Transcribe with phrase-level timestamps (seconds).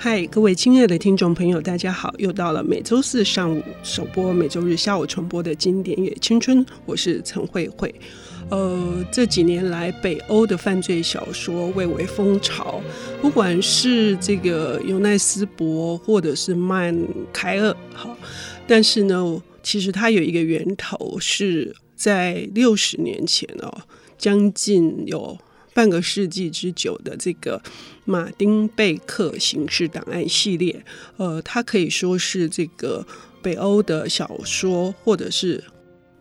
[0.00, 2.14] 嗨，各位亲爱的听众朋友，大家好！
[2.18, 7.92] 又到了每周四上午首播、每周日下午重播的经典也青春，我是陈慧慧。
[8.48, 12.80] 呃，这几年来，北欧的犯罪小说蔚为风潮，
[13.20, 16.96] 不管是这个尤奈斯博或者是曼
[17.32, 18.16] 凯尔，哈，
[18.68, 23.82] 但是呢，其实它有一个源头是在六十年前哦，
[24.16, 25.36] 将近有。
[25.74, 27.62] 半个世纪之久的这个
[28.04, 30.84] 马丁贝克刑事档案系列，
[31.16, 33.06] 呃，它可以说是这个
[33.40, 35.62] 北欧的小说，或者是。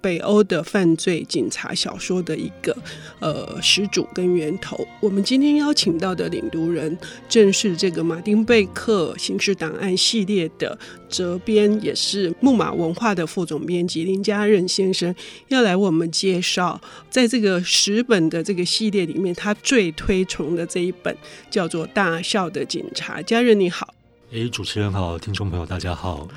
[0.01, 2.75] 北欧的犯罪警察小说的一个
[3.19, 4.87] 呃始祖跟源头。
[4.99, 6.97] 我们今天邀请到的领读人，
[7.27, 10.77] 正是这个马丁贝克刑事档案系列的
[11.09, 15.13] 责编，也是木马文化的副总编辑林家任先生，
[15.47, 21.15] 要来为我们介绍，在这个十本的这个系列里面，他最推崇的这一本
[21.49, 23.19] 叫做《大笑的警察》。
[23.23, 23.93] 家任你好，
[24.31, 26.27] 哎，主持人好，听众朋友大家好。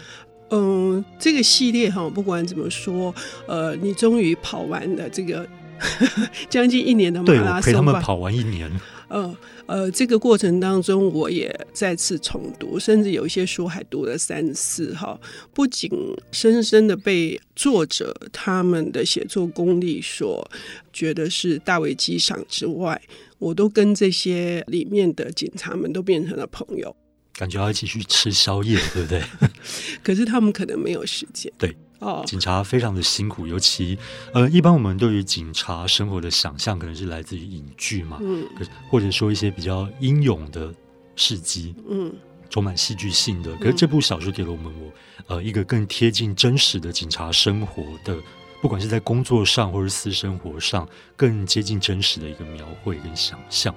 [0.50, 3.14] 嗯，这个系列哈，不管怎么说，
[3.46, 5.46] 呃，你终于跑完了这个
[6.50, 8.70] 将近一年的马拉松陪他们跑完一年。
[9.08, 15.18] 呃呃，这个过程当中，我也再次重读，甚至有一些书还读了三次哈。
[15.52, 15.90] 不仅
[16.30, 20.48] 深深的被作者他们的写作功力所
[20.92, 23.00] 觉得是大为激赏之外，
[23.38, 26.94] 我都跟这些里面的警察们都变成了朋友。
[27.41, 29.24] 感觉要一起去吃宵夜， 对不对？
[30.05, 31.50] 可是他们可能没有时间。
[31.56, 33.98] 对，哦，警察非常的辛苦，尤其
[34.34, 38.46] 呃，一般我们对于警察生活的想象，可能是来自于影剧嘛，嗯，
[38.91, 40.70] 或者说一些比较英勇的
[41.16, 42.12] 事迹，嗯，
[42.50, 43.56] 充满戏剧性的。
[43.56, 44.92] 可是这部小说给了我们我
[45.34, 48.14] 呃一个更贴近真实的警察生活的，
[48.61, 53.74] 不管是在工作上或是私生活上，更接近真实的一个描绘跟想象。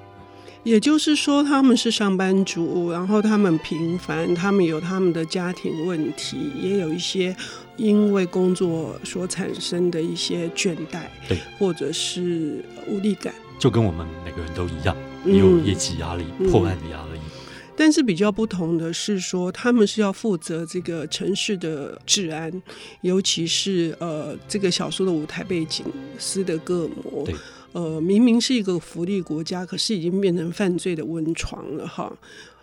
[0.63, 7.35] 也就是说，他们是上班族，然后他们平凡，他们有他们的家庭问题，也有一些
[7.75, 17.19] 因为工作所产生的一些倦怠，对，或者是无力感，就跟我们每个人都一样，也有业绩压力、嗯、破案的压力。
[17.75, 22.49] 但是比较不同的是说，他们是要负责这个城市的治安，
[23.01, 25.83] 尤其是呃，这个小说的舞台背景
[26.17, 27.25] 斯德哥尔摩。
[27.25, 27.35] 对。
[27.73, 32.11] 呃，明明是一个福利国家，可是已经变成犯罪的温床了哈。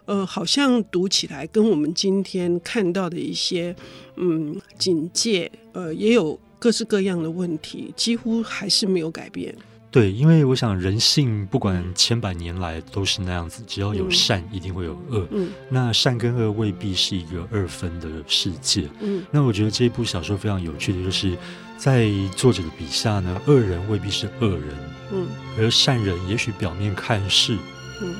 [0.07, 3.75] 呃，好像读起来跟我们今天看到的一些
[4.17, 9.55] 嗯警戒，呃，也有各式各样的问题，几乎还是没有改变。
[9.91, 15.27] 对，因为我想人性不管千百年来都是那样子，只要有善，一定会有恶。
[15.33, 18.89] 嗯，那善跟恶未必是一个二分的世界。
[19.01, 21.37] 嗯，那我觉得这一部小说非常有趣的就是，
[21.77, 24.69] 在作者的笔下呢，恶人未必是恶人，
[25.13, 25.27] 嗯，
[25.59, 27.57] 而善人也许表面看是
[28.01, 28.15] 嗯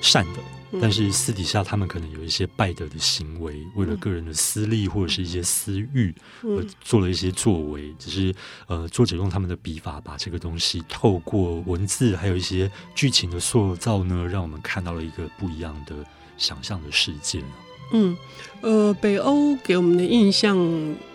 [0.00, 0.40] 善的。
[0.80, 7.82] 但是私底下，他们可能有一些败德的行为，嗯、为了个人的私利或者是一些私欲，而做了一些作为。
[7.82, 8.34] 嗯、只是
[8.66, 15.94] 呃，作者用他们的笔法，把这个东西透过文字，还有一些剧情的塑造呢，让我们看到了一个不一样的
[16.36, 17.42] 想象的世界。
[17.92, 18.16] 嗯，
[18.62, 20.56] 呃，北欧给我们的印象，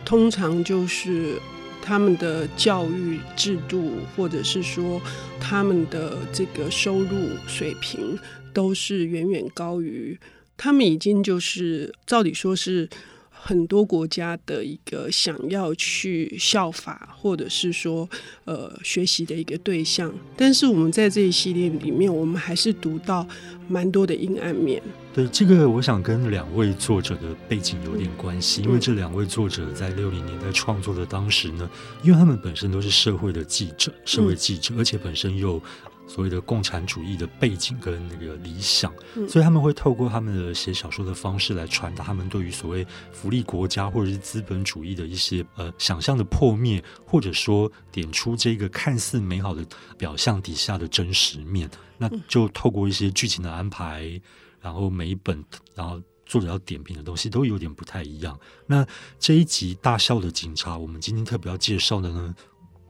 [0.06, 1.40] 通常就是
[1.82, 5.02] 他们的教育制度，或者是说
[5.40, 8.18] 他们的这个收入水平。
[8.54, 10.18] 都是远远高于
[10.58, 12.90] 他们，已经就是照理说是
[13.30, 18.08] 很多国家的一个想要去效法，或者是说
[18.44, 20.14] 呃学习的一个对象。
[20.36, 23.26] 但是我们在这一系列里面，我们还是读到
[23.70, 24.84] 蛮多的阴暗面。
[25.14, 31.70] 对，这个，我想跟两位作者的背景有点关系，因为这两位作者在六零年代创作的当时呢，
[32.04, 35.62] 因为他们本身都是社会的记者，社会记者，而且本身又。
[36.10, 38.92] 所谓的共产主义的背景跟那个理想，
[39.28, 49.64] 所以他们会透过他们的写小说的方式来传达他们对于所谓福利国家或者是资本主义的一些呃想象的破灭，或者说点出这个看似美好的
[50.00, 51.70] 表象底下的真实面。
[52.00, 54.20] 那就透过一些剧情的安排，
[54.60, 55.46] 然后每一本
[55.76, 58.38] 然后作者要点评的东西都有点不太一样。
[58.66, 58.84] 那
[59.20, 62.34] 这一集大笑的警察，我们今天特别要介绍的呢，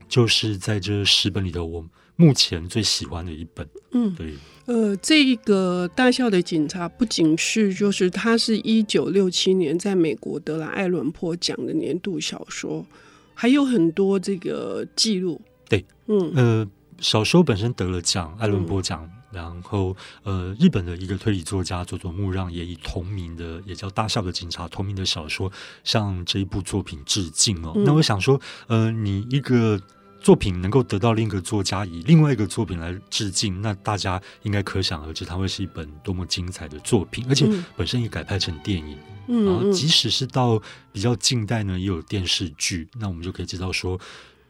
[0.07, 1.85] 就是在这十本里的我。
[2.19, 4.33] 目前最喜欢的一本，嗯，对，
[4.65, 12.85] 呃，这个大校的警察不仅是就是他是一九六七年在美国得了艾伦坡奖的年度小说，
[13.33, 15.39] 还有很多这个记录，
[15.69, 16.67] 对，嗯，呃，
[16.99, 25.49] 小说本身得了奖，艾伦坡奖，嗯、然后呃，日本的一个推理作家佐佐木让也以同名的也叫大笑的警察同名的小说
[25.85, 27.71] 向这一部作品致敬哦。
[27.77, 29.81] 嗯、那我想说，呃，你一个。
[30.19, 38.97] 作品能够得到另一个作家以另外一个作品来致敬，那大家应该可想而知，它会是一本多么精彩的作品，而且本身也改拍成电影。
[39.27, 40.61] 嗯，然后即使是到
[40.91, 43.99] 比较近代呢，也有电视剧，那我们就可以知道说，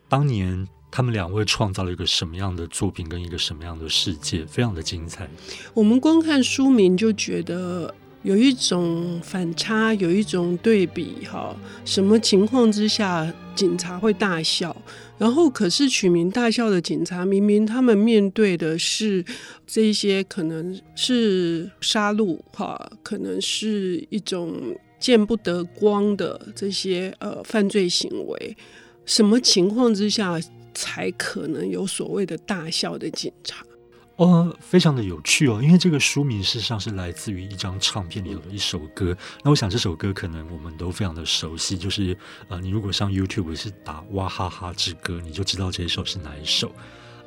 [0.07, 5.30] 当年他们两位创造了一个什么样的作品跟一个什么样的世界，非常的精彩。
[5.74, 7.94] 我们光看书名就觉得。
[8.21, 11.56] 有一种反差，有一种对比，哈，
[11.86, 14.75] 什么情况之下警察会大笑？
[15.19, 19.24] 然后可是取名大笑的警察，明明他们面对的是
[19.68, 28.57] 这些可能是杀戮，哈，可能是一种见不得光的这些呃犯罪行为，
[29.06, 30.39] 什么情况之下
[30.74, 33.66] 才可能有所谓的大笑的警察？
[34.19, 39.16] 哦，非常的有趣哦，因为这个书名事实上是来自于一张唱片里的一首歌。
[39.44, 42.18] 那我想这首歌可能我们都非常的熟悉，就是
[42.50, 46.69] 呃，你如果上 YouTube 是打“哇哈哈之歌”，你就知道这一首是哪一首。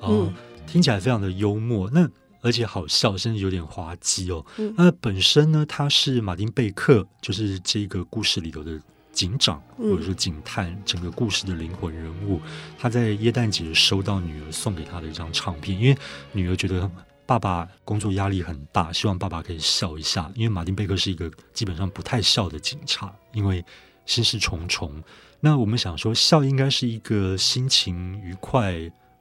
[0.01, 0.35] 呃、嗯，
[0.67, 2.07] 听起来非常的幽默，那
[2.43, 4.45] 而且好笑，甚至有点滑稽哦。
[4.77, 8.79] 那本身呢，他是马丁贝克，就是这个故事里头的。
[9.13, 12.41] 警长或者说警探，整个故事的灵魂人物，
[12.79, 15.99] 他在耶诞节收到女儿送给他的一张唱片，因为
[16.33, 16.91] 女儿觉得
[17.27, 20.31] 爸爸工作压力很大，希望爸爸可以笑一下。
[20.35, 23.65] 因为马丁贝克是一个基本上不太笑的警察，因为
[24.07, 25.03] 心事重重。
[25.41, 28.73] 那我们想说，笑应该是一个心情愉快，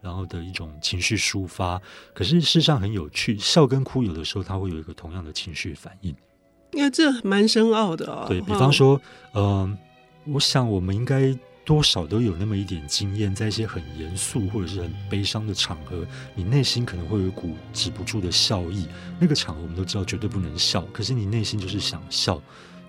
[0.02, 1.82] 然后的一种情绪抒发。
[2.14, 6.16] 可是事实上很有趣，笑跟哭有的时候它会有一个同样的情绪反应。
[6.74, 8.26] 因为这蛮深奥的哦。
[8.28, 9.00] 对，比方说，
[9.34, 9.78] 嗯、呃，
[10.26, 18.88] 我想我们应该多少都有那么一点经验，在一些很严肃或者是很悲伤的场合，你内心可能会有一股止不住的笑意。
[19.20, 22.42] 那个场合我们都知道绝对不能笑，可是你内心就是想笑。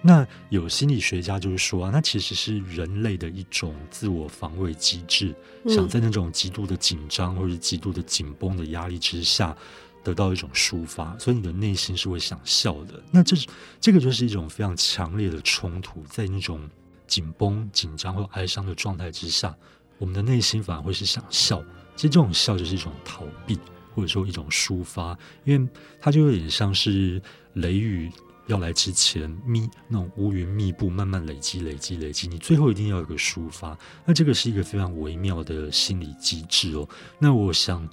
[0.05, 5.33] 那有心理学家就是说啊，那其实是人类的一种自我防卫机制，
[5.65, 9.57] 嗯、想在那种极度的紧张或者极度的紧绷的压力之下。
[10.05, 13.01] 得到一种抒发，所以你的内心是会想笑的。
[13.11, 13.47] 那这是
[13.81, 16.69] 这个就是一种非常强烈的冲突，在那种
[17.07, 19.55] 紧绷、紧张或哀伤的状态之下，
[19.99, 21.63] 我们的内心反而会是想笑。
[21.95, 23.57] 其实这种笑就是一种逃避，
[23.95, 25.69] 或者说一种抒发，因为
[26.01, 27.23] 它就有点像是
[27.53, 28.11] 雷雨
[28.49, 33.79] 要来之前，密那种乌云密布，慢慢累积、累积、累积，你最后一定要有个抒发。
[34.05, 36.89] 那这个是一个非常微妙的心理机制哦。
[37.21, 37.89] 那我想。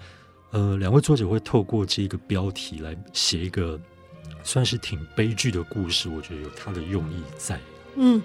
[0.51, 3.79] 呃，两位作者会透过这个标题来写一个
[4.43, 7.59] 算是挺悲剧的故事，我觉得有他的用意在。
[7.95, 8.19] 嗯，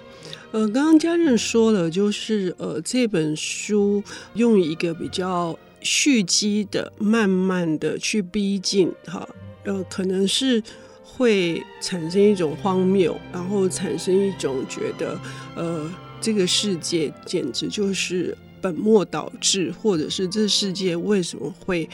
[0.51, 9.27] 呃，刚刚嘉任说了，就是呃，这本书用一个比较蓄积的、慢慢的去逼近，哈，
[9.63, 10.63] 呃，可能是
[11.03, 15.19] 会产生一种荒谬，然后产生一种觉得，
[15.55, 15.87] 呃，
[16.19, 18.35] 这个世界简直就是。
[18.65, 21.87] 本末倒置，或者是这世界为什么会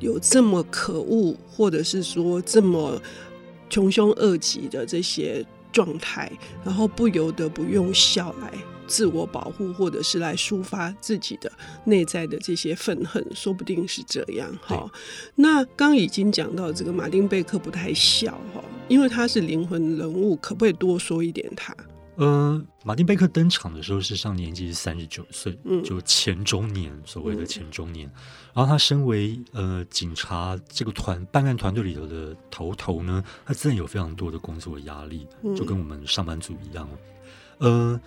[0.00, 3.00] 有这么可恶，或者是说这么
[3.68, 6.28] 穷凶恶极的这些状态，
[6.64, 8.52] 然后不由得不用笑来
[8.88, 11.52] 自我保护，或者是来抒发自己的
[11.84, 14.90] 内在的这些愤恨，说不定是这样哈。
[15.36, 21.72] 那刚已经讲到这个马丁贝克不太笑哈，因为他是灵魂人物，可不可以多说一点他？
[22.20, 28.06] 呃，马丁贝克登场的时候，是上年纪是三十九岁，嗯，就前中年，所谓的前中年。
[28.08, 28.12] 嗯、
[28.52, 36.86] 然后他身为呃警察这个团办案团队里头的头头呢，他自然有非常多的工作压力，就跟我们上班族一样。
[37.60, 38.00] 嗯、呃，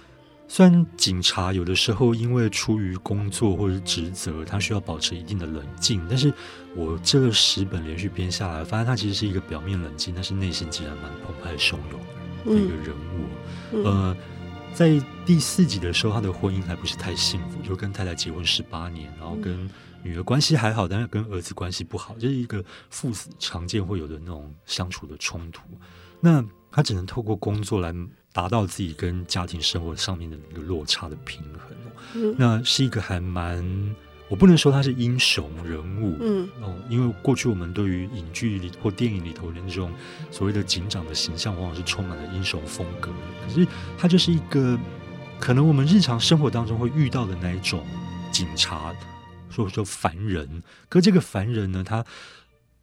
[0.48, 6.32] 虽然警察有的时候因为出于工作或者是职责，他需要保持一定的冷静，但是
[6.75, 13.27] 我这个十本连续编下来，发现他其实是一个表面冷静，但是内心其实蛮澎湃汹涌的一个人物。
[13.73, 14.17] 嗯呃，
[14.73, 19.69] 在第四集的时候，他的婚姻还不是太幸福，就跟太太结婚十八年，然后跟
[20.03, 25.62] 女儿关系还好，但是跟儿子关系不好，就是一个父子常见会有的那种相处的冲突。
[26.19, 27.93] 那他只能透过工作来
[28.31, 32.35] 达到自己跟家庭生活上面的一个落差的平衡。
[32.38, 33.95] 那是一个还蛮。
[34.30, 39.94] 我不能说他是英雄人物，嗯，哦，因为过去我们对于影剧里或电影里头的那种
[40.32, 43.12] 所谓的警长的形象，往往是充满了英雄风格。
[43.44, 44.80] 可是他就是一个
[45.39, 47.86] 可能我们日常生活当中会遇到的那一种
[48.32, 48.96] 警察，
[49.51, 50.63] 或者说凡人。
[50.89, 52.03] 可这个凡人呢，他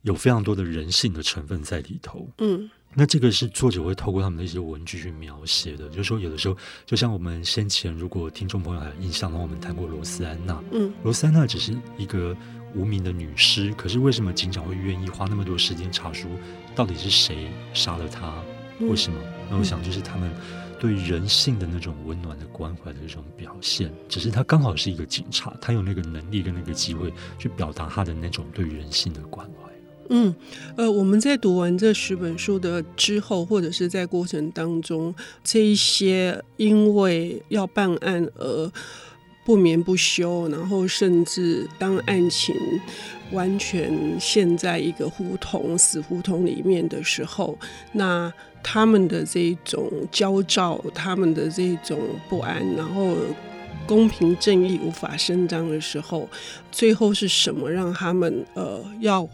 [0.02, 2.70] 有非常多的人性的成分在里头，嗯。
[2.94, 12.36] 那这个是作者会透过他们的一些文具去描写的，就是说有的时候，就像我们先前如果听众朋友还有印象的话，我们谈过罗斯安娜，嗯，罗斯安娜只是一个
[12.74, 16.28] 无名的女尸，可是为什么警长会愿意花那么多时间查出
[16.74, 18.34] 到底是谁杀了她？
[18.80, 19.20] 为什么？
[19.50, 20.32] 那我想就是他们
[20.80, 23.92] 对人性的那种温暖的关怀的一种表现。
[24.08, 29.70] 只是他刚好是一个警察，他有那个能力跟那个机会去表达他的那种对人性的关怀。
[30.12, 30.34] 嗯，
[30.76, 35.14] 呃，我们在读完这十本书的之后，或者是在过程当中，
[35.44, 38.72] 这一些因为要办案而
[39.44, 42.52] 不眠不休，然后甚至当案情
[43.30, 47.56] 完全陷在一个胡同、死胡同里面的时候，
[47.92, 48.32] 那
[48.64, 53.14] 他们的这种焦躁，他们的这种不安，然后
[53.86, 56.28] 公平正义无法伸张的时候，
[56.72, 59.28] 最后是什么让他们呃要？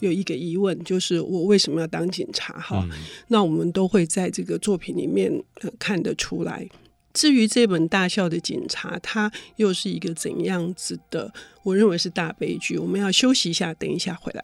[0.00, 2.58] 有一个疑问，就是我为什么要当警察？
[2.58, 2.98] 哈、嗯，
[3.28, 6.68] 那我们都会在这个作品里面、呃、看得出来。
[7.12, 11.32] 至于这本《大笑的警察》，它又是一个怎样子的？
[11.62, 12.76] 我认为是大悲剧。
[12.76, 14.42] 我们要休息一下，等一下回来。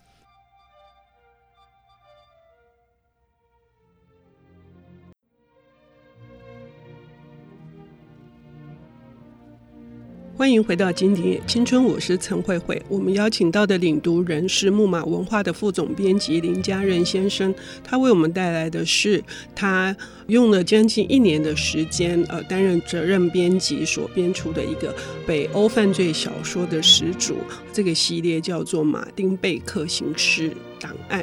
[10.42, 12.82] 欢迎回到《经典青春》，我是陈慧慧。
[12.88, 19.22] 我们邀请到的领读人是木马文化的副总编辑林家任先生，他为我们带来的是
[19.54, 19.96] 他
[20.26, 24.92] 用了将近一年的时间，呃，担任责任编辑所编出的一个
[25.24, 27.36] 北欧犯罪小说的始祖。
[27.72, 31.22] 这个系列叫做《马丁贝克刑事档案》，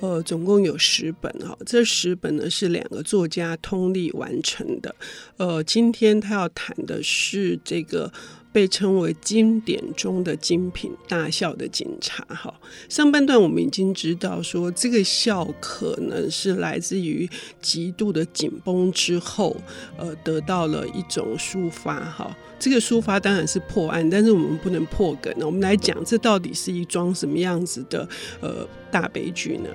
[0.00, 4.94] 呃，总共有十本哈，这十本呢是两个作家通力完成的。
[5.38, 8.12] 呃，今天他要谈的是这个。
[8.58, 12.24] 被称为经典中的精品，大笑的警察。
[12.24, 12.52] 哈，
[12.88, 17.30] 上半段我们已经知道说，这个笑可能是来自于
[17.62, 19.56] 极度的紧绷之后，
[19.96, 22.00] 呃，得到了一种抒发。
[22.00, 25.32] 哈，这个抒发当然是破案，但是我们不能破梗。
[25.42, 28.08] 我们来讲，这到底是一桩什么样子的
[28.40, 29.70] 呃大悲剧呢？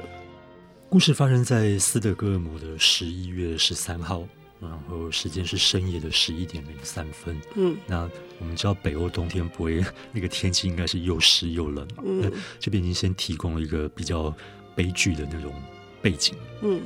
[0.90, 4.28] 故事发生在斯德哥尔摩的十一月十三号。
[4.70, 7.40] 然后时间是深夜的十一点零三分。
[7.56, 12.04] 嗯，那我们知道北欧冬天不会，那个天气应该是又湿又冷嘛。
[12.06, 14.34] 嗯，那这边已经先提供了一个比较
[14.76, 15.54] 悲剧的那种
[16.02, 16.36] 背景。
[16.62, 16.82] 嗯，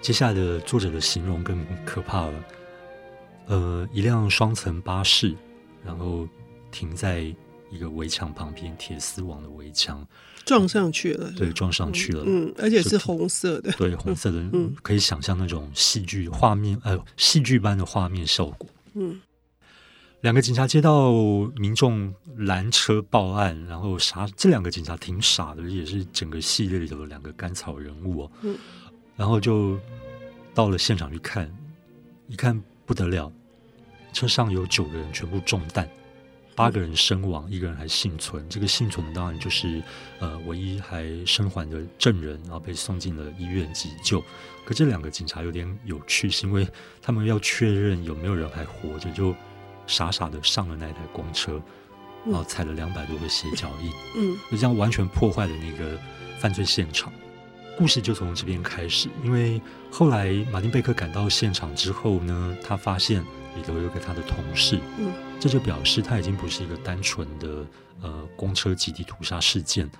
[0.00, 2.44] 接下来的作者的形容更可怕了。
[3.46, 5.34] 呃，一辆双层巴士，
[5.84, 6.28] 然后
[6.70, 7.34] 停在
[7.72, 10.06] 一个围墙旁边，铁丝网的围墙。
[10.44, 19.20] 撞上去了，对，撞上去了，嗯，而且是红色的，对，红色的，嗯，可以想象那种戏剧画面，哎呦，戏剧般的画面效果，嗯，
[20.22, 21.12] 两个警察接到
[21.54, 28.58] 民众拦车报案，然后傻，这两个警察挺傻的，也是整个系列里头的两个甘草人物哦，嗯，
[29.16, 29.78] 然后就
[30.52, 31.48] 到了现场去看，
[32.26, 33.30] 一看不得了，
[34.12, 35.88] 车上有九个人全部中弹。
[36.54, 38.46] 八个人身亡，一个人还幸存。
[38.48, 39.82] 这个幸存的当然就是
[40.18, 44.22] 呃唯一还生还的证人，然后被送进了医院急救。
[44.64, 46.66] 可这两个警察有点有趣，是因为
[47.00, 49.34] 他们要确认有没有人还活着，就
[49.86, 51.60] 傻傻的上了那台公车，
[52.24, 55.98] 然后踩了两百多个鞋脚印，嗯，就这样完全破坏了那个
[56.38, 57.12] 犯罪现场。
[57.78, 63.24] 故事就从这边开始，因为后来马丁贝克赶到现场之后呢，他发现。
[63.54, 67.66] 里头有个他的同事，嗯，这就表示他已经不是一个单纯的
[68.00, 69.90] 呃公车集体屠杀事件，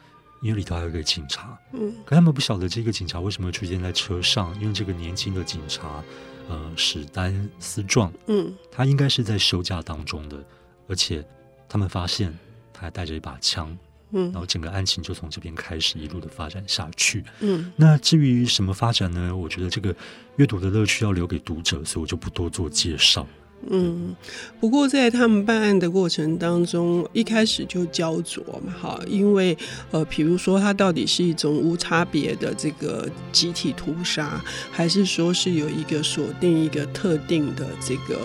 [0.40, 6.00] 因为里头还有一个警察，嗯，可他们不晓得这个警察为什么会出现在车上，因为这个年轻的警察
[6.48, 10.40] 呃史丹斯壮，嗯，他应该是在休假当中的，
[10.86, 11.26] 而且
[11.68, 12.32] 他们发现
[12.72, 13.76] 他还带着一把枪，
[14.12, 19.36] 嗯，然后整个案情就从这边开始一路的发展下去，嗯，那至于什么发展呢？
[19.36, 19.92] 我觉得这个
[20.36, 23.26] 阅读的乐趣要留给读者，所以我就不多做介绍。
[23.70, 24.14] 嗯，
[24.58, 29.56] 不过在他们办案的过程当中，一开始就焦灼嘛，哈，因为
[29.92, 38.18] 呃，比如说他到底是一种无差别的这个集体屠杀，还是说是有一个锁定一个特定的这个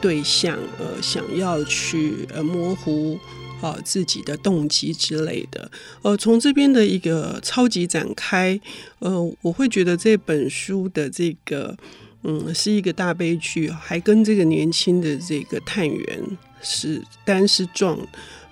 [0.00, 3.18] 对象，呃，想要去呃模糊
[3.62, 5.70] 啊自己的动机之类的，
[6.02, 8.60] 呃，从这边的一个超级展开，
[8.98, 11.78] 呃，我会觉得这本书的这个。
[12.24, 16.22] 嗯，是一个大悲剧，还跟这个年轻的这个探员
[16.62, 17.98] 是单是撞，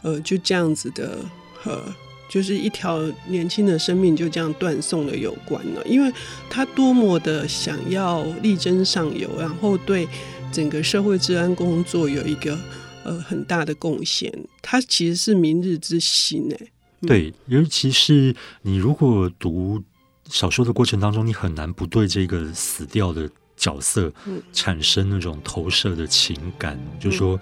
[0.02, 1.18] 呃，就这样子的，
[1.62, 1.80] 呃，
[2.28, 5.86] 就是一条年轻的生命就这样断送了有关了。
[5.86, 6.12] 因为
[6.48, 10.08] 他多么的想要力争上游，然后对
[10.50, 12.58] 整个社会治安工作有一个
[13.04, 16.66] 呃很大的贡献，他其实是明日之星哎。
[17.02, 19.80] 对，尤其是你如果读
[20.28, 23.30] 小说的过程当中，你很难不对这个死掉的。
[23.60, 24.10] 角色
[24.54, 27.38] 产生那种投射的情感，嗯、就是说，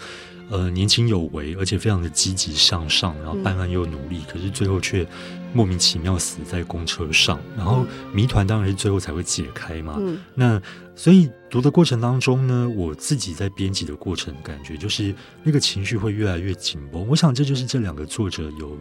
[0.50, 5.06] 呃年轻有为，而且非常的积极向上，然后办案又努力，嗯、可是最后却
[5.54, 9.94] 莫名其妙死在公车上，然后谜团当然是最后才会解开嘛。
[10.00, 10.60] 嗯、那
[10.96, 17.06] 所以读的过程当中呢，我自己在编辑的过程感觉就是那个情绪会越来越紧绷。
[17.06, 18.76] 我想这就是这两个作者有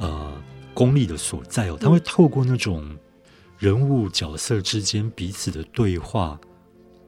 [0.00, 0.30] 呃
[0.74, 2.94] 功力的所在哦，他会透过那种
[3.58, 6.38] 人物角色之间彼此的对话。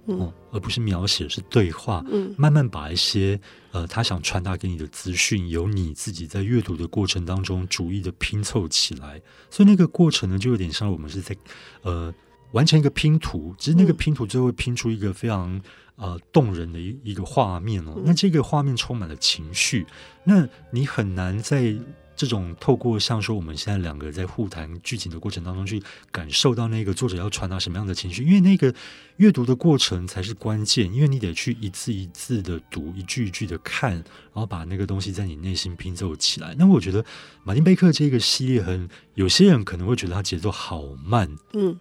[0.07, 2.05] 嗯，而不是描写，是对话。
[2.11, 3.41] 嗯，慢慢把一些
[3.73, 9.21] 呃，他想传达给你的资讯，由你自己在阅读的过程当中逐一的拼凑起来。
[9.51, 11.37] 所以那个过程呢，就有点像我们是在
[11.83, 12.13] 呃
[12.53, 15.61] 完成一个拼图，其实那个拼图最后会拼出一个非常
[15.97, 18.01] 呃动人的一一个画面哦。
[18.05, 19.87] 那这个画面充满了情绪，
[20.25, 21.75] 那你很难在。
[22.21, 28.75] 这种透过像说我们现在两个在互谈剧情的过程当中去感受到那个作者要传达什么样的情绪，因为那个
[29.17, 36.55] 阅读的过程才是关键，因为你得去一字一字的读，一句一句的看，然后把那个东西在你内心拼凑起来。
[36.59, 37.03] 那我觉得
[37.43, 41.81] 马丁贝克这个系列很，有些人可能会觉得他节奏好慢，嗯，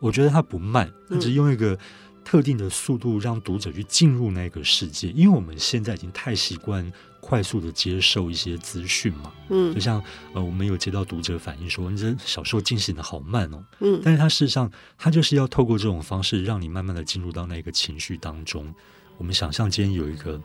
[0.00, 1.78] 我觉得他不慢，他只是用一个
[2.24, 6.90] 特定的速度让读者去进入那个世界，因为我们现在已经太习惯。
[7.28, 18.74] 快速的接受一些资讯嘛，嗯，就像呃，我们有接到读者反映说，你这小说进行的好慢哦，嗯，但是它事实上，它就是要透过这种方式，让你慢慢的进入到那个情绪当中。
[19.18, 20.40] 我们想象间有一个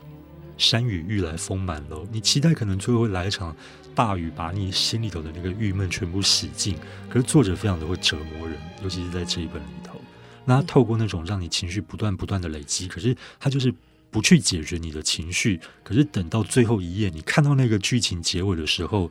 [0.58, 3.56] 山雨欲来风满楼，你期待可能最后会来一场
[3.94, 6.76] 大雨，把你心里头的那个郁闷全部洗净。
[7.08, 9.98] 可是作者非常的会折磨人，尤其是在这一本里头，
[10.44, 13.74] 那他透过那种让你情绪不断不断的累积，可是他就是。
[14.14, 19.10] 不去解决你的情绪，可是等到最后一页，你看到那个剧情结尾的时候，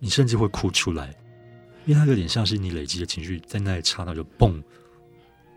[0.00, 1.14] 你甚至会哭出来，
[1.86, 4.60] 因为它有点像是你累积的情绪，在那一刹那就嘣，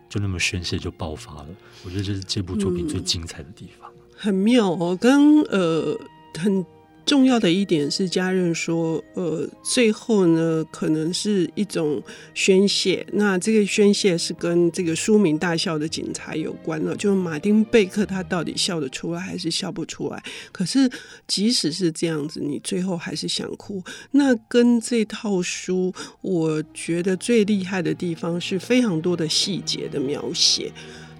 [0.07, 1.47] 就那么宣泄就爆发了。
[1.83, 3.91] 我觉得这是这部作品最精彩的地方。
[4.15, 5.99] 很妙哦，跟呃
[6.35, 6.63] 很。
[7.05, 12.01] 重要的一点是，家人说，呃，最后呢，可能是一种
[12.33, 13.05] 宣泄。
[13.13, 16.95] 那这个宣泄是跟这个书名“大笑的警察”有关了。
[16.95, 20.23] 就是马丁贝克他到底笑得出来还是笑不出来？
[20.51, 20.89] 可是
[21.27, 23.83] 即使是这样子，你最后还是想哭。
[24.11, 30.71] 那跟这套书，我觉得最厉害的地方是非常多的细节的描写。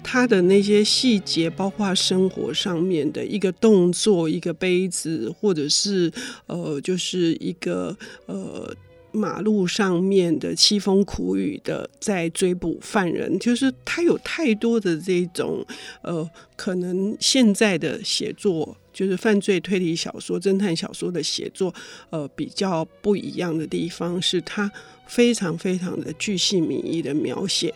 [0.08, 6.12] 他的那些细节，包括生活上面的一个动作，一个杯子，或者是
[6.46, 8.72] 呃，就是一个呃，
[9.10, 15.66] 马路上面的凄风苦雨的在追捕犯人，就是他有太多的这种
[16.02, 21.74] 呃，可能现在的写作就是犯罪推理小说、侦探小说的写作，
[22.10, 24.70] 呃，比较不一样的地方是，他
[25.08, 27.74] 非常非常的巨细靡遗的描写。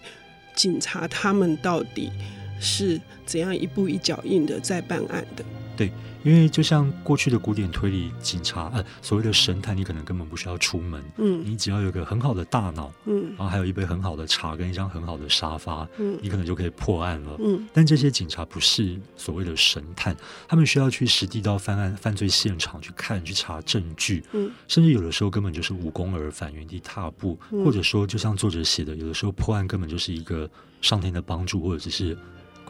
[0.61, 2.13] 警察他们到底
[2.61, 5.43] 是怎样一步一脚印的在办案的？
[5.75, 5.91] 对。
[6.23, 17.67] 因为就像过去的古典推理警察，呃，所谓的神探，你可能根本不需要出门，嗯，你只要有一个很好的大脑，嗯，然后还有一杯很好的茶跟一张很好的沙发，嗯，你可能就可以破案了，嗯。
[17.73, 20.15] 但这些警察不是所谓的神探，
[20.47, 30.49] 他们需要去实地到犯案犯罪现场去看、去查证据，嗯，甚至有的时候根本就是无功而返、原地踏步，嗯，或者说就像作者写的，有的时候破案根本就是一个
[30.83, 32.17] 上天的帮助，或者只是。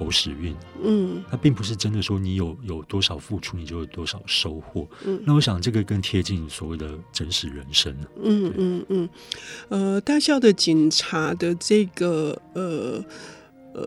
[0.00, 4.88] 狗屎运，嗯，它并不是真的说你有有多少付出，你就有多少收获。
[5.04, 7.94] 嗯，那我想这个更贴近所谓的真实人生。
[8.22, 9.08] 嗯嗯嗯，
[9.68, 13.04] 呃，大笑的警察的这个呃
[13.74, 13.86] 呃，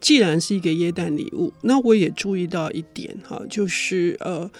[0.00, 4.50] 既然是一个耶诞礼物，那我也注意到一点哈，就是呃。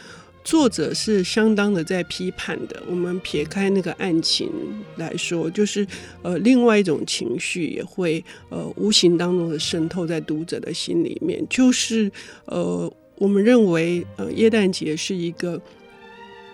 [0.44, 2.82] 作者是相当的在批判的。
[2.86, 4.50] 我们撇开那个案情
[4.96, 5.86] 来说，就是
[6.22, 11.42] 呃，另外一种情绪也会呃无形当中的渗透在读者的心里面。
[11.48, 12.12] 就是
[12.44, 15.60] 呃，我们认为呃，耶诞节是一个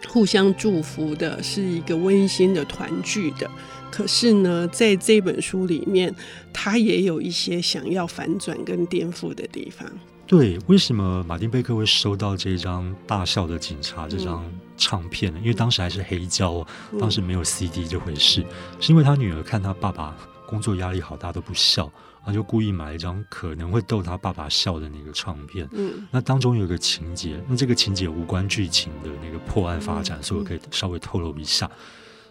[0.09, 3.51] 互相祝福的，是一个温馨的团聚的。
[3.91, 6.15] 可是呢，在这本书里面，
[6.53, 9.91] 他也有一些想要反转跟颠覆的地方。
[10.31, 15.41] 对，为什么马丁贝克会收到这张《大笑的警察》这张唱片呢？
[15.41, 16.65] 因为当时还是黑胶，
[17.01, 18.47] 当时没有 CD 这回事，
[18.79, 20.17] 是因为他女儿看他爸爸
[20.47, 25.69] 工作压力好大都不笑，然后就故意买一张可能会逗他爸爸笑的那个唱片。
[25.73, 31.69] 嗯，那当中有一个情节，那这个情节无关剧情的那个破案发展，所以我可以稍微透露一下。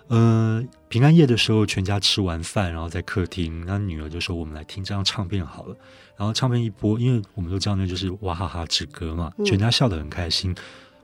[0.10, 5.76] 呃，平安夜的时候，全家吃完饭，然后在客厅，那女儿就说：“我们来听这张唱片好了。”
[6.18, 10.54] 然后唱片一播，因为我们都知道那就是娃哈哈之歌嘛，全家笑得很开心，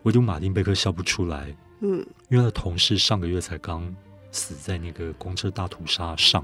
[0.03, 1.55] 唯独马丁贝克笑不出来。
[1.81, 3.95] 嗯，因为他的同事上个月才刚
[4.31, 6.43] 死在那个公车大屠杀上，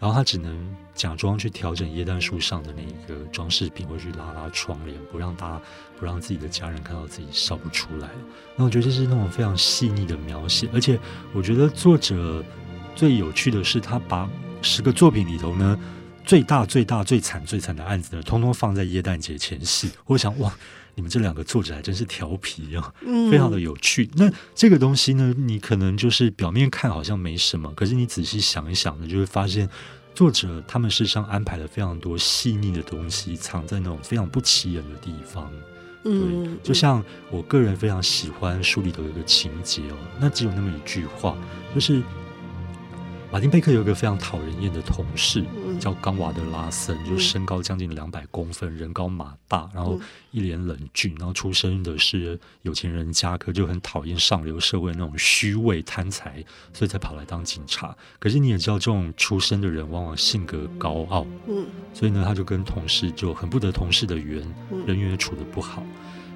[0.00, 5.62] 然后他只能假装去调整椰蛋树上的那个装饰品，或者去拉拉窗帘，不让大家
[5.98, 8.08] 不让自己的家人看到自己笑不出来。
[8.56, 10.98] 那我觉得这是那种非常细腻的描写，而且
[11.32, 12.42] 我觉得作者
[12.96, 14.28] 最有趣的是，他把
[14.62, 15.78] 十个作品里头呢。
[16.24, 19.90] 最大、最大、最惨、最惨的案子呢，通通放在耶诞节前夕。
[20.06, 20.54] 我想，哇，
[20.94, 22.94] 你们这两个作者还真是调皮啊，
[23.30, 24.08] 非常的有趣。
[24.14, 29.68] 嗯、那这个东西呢，你可能就是表面看好像没什么，可是你仔细想一想呢，就会发现
[30.14, 35.50] 作者他们事实上安排了非常多细腻的东西，藏在那种非常不起眼的地方。
[36.04, 41.36] 嗯，对，就像我个人非常喜欢书里头有一个情节哦，那只有那么一句话，
[41.74, 42.00] 就是。
[43.32, 45.44] 马丁贝克有一个非常讨人厌的同事，
[45.78, 50.00] 叫冈瓦德拉森，就是身高将近两百公分，人高马大，然后
[50.32, 57.96] 一脸冷峻，然后出生的是有钱人家，可就很讨厌上流社会那种虚伪贪财，所以才跑来当警察。
[58.18, 61.64] 可是你也知道，这种出身的人往往性格高傲，嗯，
[61.94, 64.42] 所以呢，他就跟同事就很不得同事的缘，
[64.84, 65.84] 人缘也处得不好。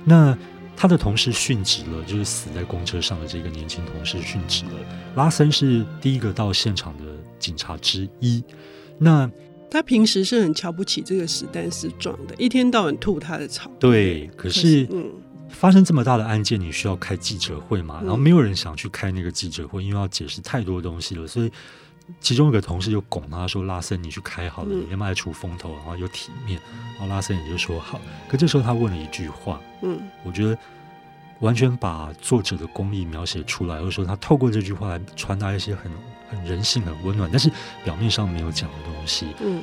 [0.05, 0.37] 那
[0.77, 4.73] 他的同事殉职了，就是死在公车上的这个年轻同事殉职了。
[5.15, 7.05] 拉森是第一个到现场的
[7.39, 8.43] 警察之一。
[8.99, 9.31] 那
[9.71, 13.71] 他平时是很瞧不起这个史丹斯壮的，一天到晚吐他的槽。
[13.79, 15.11] 对，可是，嗯，
[15.49, 18.01] 发生这么大的案件，你需要开记者会嘛？
[18.01, 21.51] 然后没有人想去开那个记者会，因为要解释太多东西了，所以。
[22.21, 26.61] 其中一个同事就拱他说：“拉森，你去开好了，你他妈还出风头，然后又体面。”
[26.99, 30.57] 然后拉森也就说：“好。”可这时候他问了一句话，嗯，我觉得
[31.41, 35.91] 完全把作者的功力描写出来，或者说他透过这句话来传达一些很
[36.29, 37.51] 很人性、很温暖，但是
[37.85, 39.29] 表面上没有讲的东西。
[39.41, 39.63] 嗯，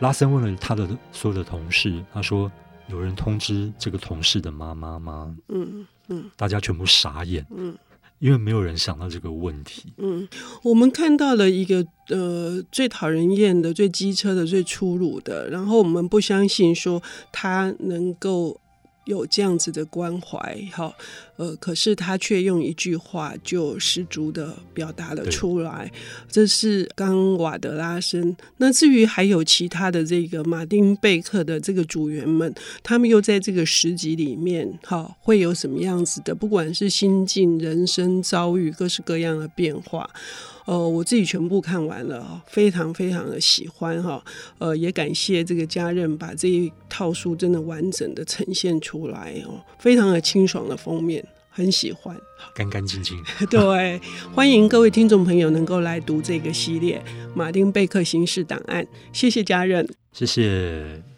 [0.00, 2.50] 拉森问了他的所有的同事，他说
[2.88, 7.46] ：“有人通知这个同事的妈妈吗？”嗯嗯，大家全部傻眼。
[7.56, 7.76] 嗯。
[8.18, 9.92] 因为没有人想到这个问题。
[9.98, 10.28] 嗯，
[10.62, 17.02] 我们看到了一个呃最讨人厌的、最机车的、最粗鲁的，然后我们不相信说
[17.32, 18.60] 他能够。
[19.08, 20.38] 有这样子的关怀，
[20.70, 20.94] 哈，
[21.36, 25.90] 呃，可是他却用一句话就十足的表达了出来。
[26.28, 28.36] 这是刚瓦德拉森。
[28.58, 36.34] 那至于还有其他的这个马丁贝克的这个组员们，他们又在这个十集里面，哈，会有什么样子的？
[36.34, 40.08] 不管是心境、人生遭遇，各式各样的变化。
[40.68, 44.22] 呃，我自己全部看完了，非常非常的喜欢哈。
[44.58, 52.14] 呃，也感谢这个家人把这一套书真的完整的呈现出来哦，非常的清爽的封面，很喜欢，
[52.54, 53.16] 干干净净。
[53.48, 53.98] 对，
[54.34, 57.02] 欢迎各位听众朋友能够来读这个系列
[57.34, 61.17] 《马丁贝克刑事档案》，谢谢家人，谢谢。